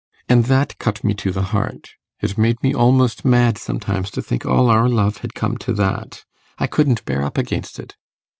[0.27, 1.91] And that cut me to the heart.
[2.23, 6.25] It made me almost mad sometimes to think all our love had come to that...
[6.57, 7.95] I couldn't bear up against it.